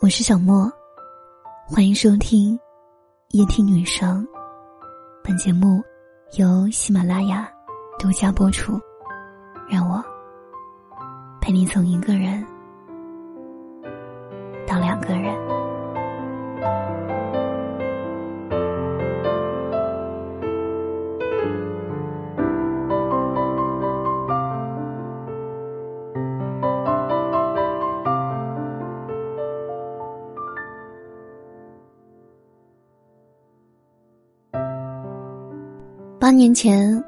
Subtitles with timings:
[0.00, 0.70] 我是小莫，
[1.66, 2.56] 欢迎收听
[3.30, 4.24] 夜听女生。
[5.24, 5.82] 本节目
[6.38, 7.50] 由喜马拉雅
[7.98, 8.80] 独家播出。
[9.68, 10.00] 让我
[11.40, 12.46] 陪你从一个人
[14.68, 15.47] 到两个人。
[36.20, 37.00] 八年前，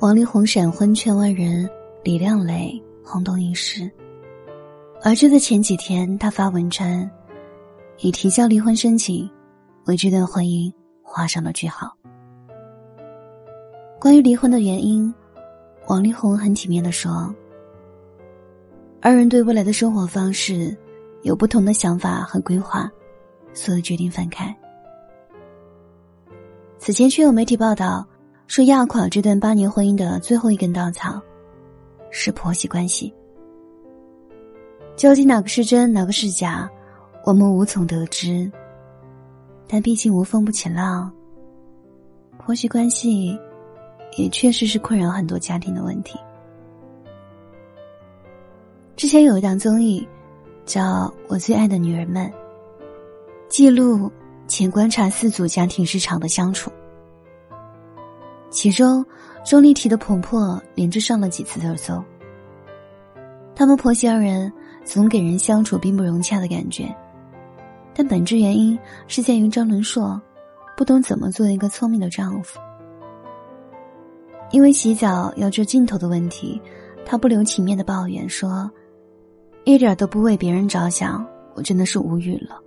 [0.00, 1.68] 王力宏闪婚圈外人
[2.02, 3.90] 李亮磊轰动一时。
[5.02, 7.08] 而就在前几天，他发文称，
[7.98, 9.28] 以提交离婚申请，
[9.84, 11.94] 为这段婚姻画上了句号。
[14.00, 15.12] 关于离婚的原因，
[15.86, 17.34] 王力宏很体面的说
[19.02, 20.74] ：“二人对未来的生活方式
[21.20, 22.90] 有不同的想法和规划，
[23.52, 24.56] 所以决定分开。”
[26.80, 28.06] 此前却有媒体报道。
[28.48, 31.20] 说压垮这段八年婚姻的最后一根稻草，
[32.10, 33.12] 是婆媳关系。
[34.96, 36.68] 究竟哪个是真，哪个是假，
[37.26, 38.50] 我们无从得知。
[39.68, 41.12] 但毕竟无风不起浪，
[42.38, 43.38] 婆媳关系
[44.16, 46.18] 也确实是困扰很多家庭的问题。
[48.96, 50.08] 之前有一档综艺，
[50.64, 50.82] 叫
[51.28, 52.26] 《我最爱的女人们》，
[53.50, 54.10] 记录
[54.46, 56.72] 且观察四组家庭日常的相处。
[58.60, 59.06] 其中，
[59.44, 62.02] 钟丽缇的婆婆连着上了几次热搜。
[63.54, 64.52] 他们婆媳二人
[64.84, 66.92] 总给人相处并不融洽的感觉，
[67.94, 70.20] 但本质原因是在于张伦硕
[70.76, 72.58] 不懂怎么做一个聪明的丈夫。
[74.50, 76.60] 因为洗澡要遮镜头的问题，
[77.06, 78.68] 他不留情面的抱怨说
[79.62, 82.60] ：“一点都不为别人着想，我真的是无语了。”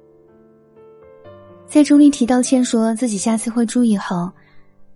[1.68, 4.32] 在钟丽缇道歉说自己下次会注意后。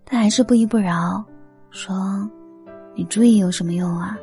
[0.06, 1.24] 他还是不依不饶，
[1.72, 2.30] 说
[2.94, 4.18] ：“你注意有什么用啊？”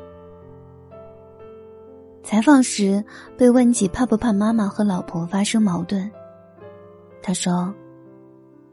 [2.23, 3.05] 采访时
[3.37, 6.09] 被问及怕不怕妈妈和老婆发生矛盾，
[7.21, 7.75] 他说：“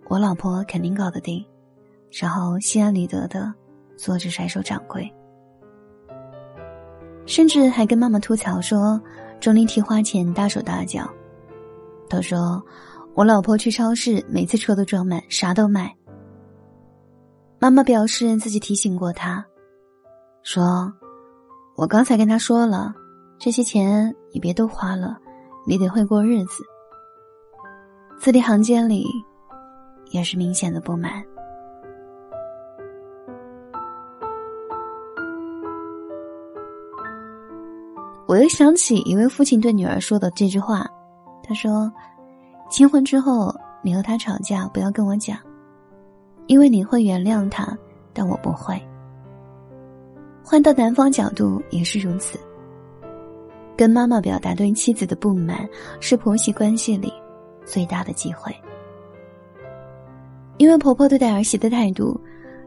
[0.08, 1.44] 我老婆肯定搞得定，
[2.12, 3.52] 然后心安理得的
[3.98, 5.12] 做着甩手掌柜。”
[7.26, 9.02] 甚至还跟妈妈吐槽说
[9.42, 11.10] ：“钟丽缇花钱大手大脚。”
[12.08, 12.64] 他说
[13.14, 15.94] ：“我老婆去超市，每次车都装满，啥都买。”
[17.62, 19.46] 妈妈表示自己提醒过他，
[20.44, 20.94] 说
[21.76, 22.94] ：“我刚才跟他说了，
[23.38, 25.18] 这些钱你别都花了，
[25.68, 26.64] 你得会过日子。”
[28.18, 29.06] 字里行间里，
[30.12, 31.22] 也是明显的不满。
[38.26, 40.90] 我又想起一位父亲对女儿说的这句话，
[41.44, 41.92] 他说
[42.72, 43.54] ：“结婚之后，
[43.84, 45.38] 你和他吵架，不要跟我讲。”
[46.50, 47.78] 因为你会原谅他，
[48.12, 48.76] 但我不会。
[50.44, 52.40] 换到男方角度也是如此。
[53.78, 57.14] 跟妈妈表达对妻子的不满，是婆媳关系里
[57.66, 58.52] 最大的机会。
[60.58, 62.20] 因为婆婆对待儿媳的态度，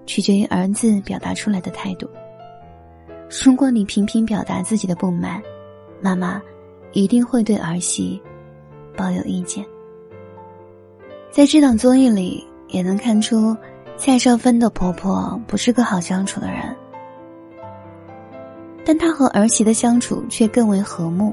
[0.06, 2.08] 取决于儿子表达出来的态度。
[3.44, 5.42] 如果你频频表达自己的不满，
[6.00, 6.40] 妈妈
[6.92, 8.22] 一定会对儿媳
[8.96, 9.66] 抱有意见。
[11.32, 13.56] 在这档综艺里，也能看出。
[14.04, 16.74] 蔡少芬的婆婆不是个好相处的人，
[18.84, 21.32] 但她和儿媳的相处却更为和睦。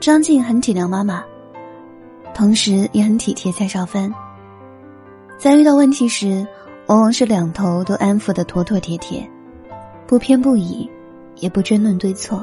[0.00, 1.22] 张静很体谅妈妈，
[2.32, 4.10] 同时也很体贴蔡少芬。
[5.36, 6.46] 在遇到问题时，
[6.86, 9.30] 往往是两头都安抚的妥妥帖帖，
[10.06, 10.90] 不偏不倚，
[11.36, 12.42] 也不争论对错，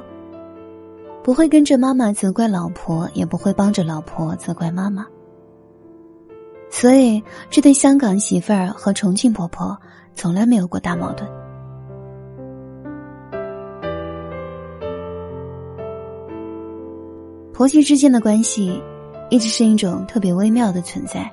[1.24, 5.08] 不会跟着妈妈责怪老婆，也不会帮着老婆责怪妈妈。
[6.70, 9.78] 所以，这对香港媳妇儿和重庆婆婆
[10.14, 11.30] 从来没有过大矛盾。
[17.54, 18.82] 婆媳之间的关系，
[19.30, 21.30] 一直是一种特别微妙的存在。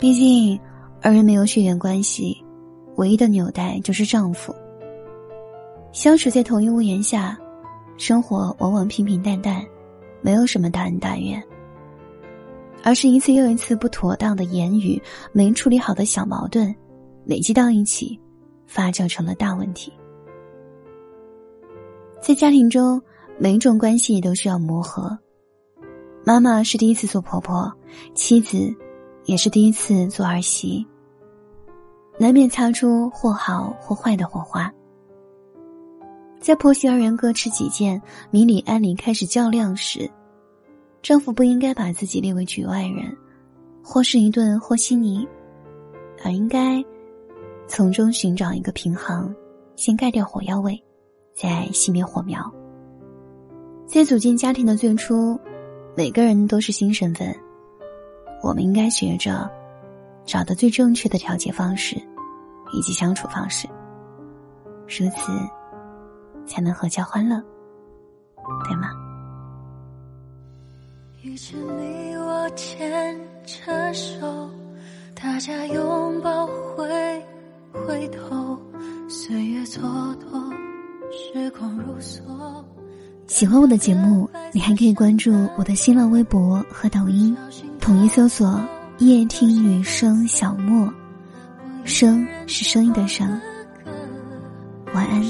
[0.00, 0.58] 毕竟，
[1.00, 2.44] 二人没有血缘关系，
[2.96, 4.52] 唯一的纽带就是丈夫。
[5.92, 7.38] 相处在同一屋檐下，
[7.96, 9.64] 生活往往平平淡淡，
[10.20, 11.40] 没有什么大恩大怨。
[12.86, 15.02] 而是一次又一次不妥当的言语，
[15.32, 16.72] 没处理好的小矛盾，
[17.24, 18.16] 累积到一起，
[18.68, 19.92] 发酵成了大问题。
[22.22, 23.02] 在家庭中，
[23.40, 25.18] 每一种关系都需要磨合。
[26.24, 27.72] 妈妈是第一次做婆婆，
[28.14, 28.72] 妻子
[29.24, 30.86] 也是第一次做儿媳，
[32.20, 34.72] 难免擦出或好或坏的火花。
[36.38, 38.00] 在婆媳二人各持己见、
[38.30, 40.08] 明里暗里开始较量时。
[41.06, 43.16] 丈夫不应该把自己列为局外人，
[43.80, 45.24] 或是一顿和稀泥，
[46.24, 46.84] 而应该
[47.68, 49.32] 从中寻找一个平衡，
[49.76, 50.82] 先盖掉火药味，
[51.32, 52.52] 再熄灭火苗。
[53.86, 55.38] 在组建家庭的最初，
[55.96, 57.32] 每个人都是新身份，
[58.42, 59.48] 我们应该学着
[60.24, 61.94] 找到最正确的调节方式
[62.72, 63.68] 以及相处方式，
[64.88, 65.32] 如此
[66.44, 67.40] 才能阖家欢乐，
[68.64, 68.90] 对吗？
[71.26, 74.48] 于是你我牵着手，
[75.12, 76.86] 大家拥抱，回
[77.72, 78.56] 回头，
[79.08, 79.80] 岁月蹉
[80.18, 80.52] 跎，
[81.10, 82.20] 时光如梭。
[83.26, 87.36] 喜欢我的节目，你还可以关注我的新浪微博和抖音，
[87.80, 88.64] 统一搜索
[88.98, 90.88] “夜听女生小莫”，
[91.82, 93.28] 声是声音的声。
[94.94, 95.20] 晚安。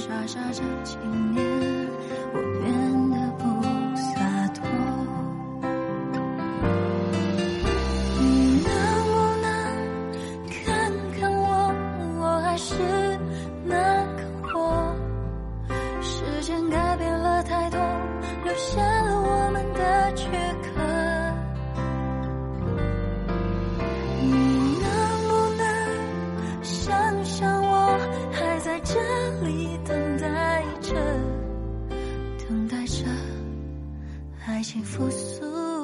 [16.46, 17.80] 时间改变了太多，
[18.44, 20.30] 留下了我们的躯
[20.62, 20.68] 壳。
[24.22, 24.88] 你能
[25.26, 27.98] 不能想想我，
[28.30, 28.94] 还在这
[29.44, 30.94] 里等待着，
[32.48, 33.04] 等待着
[34.46, 35.75] 爱情复苏。